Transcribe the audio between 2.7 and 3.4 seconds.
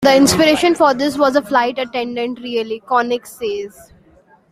Connick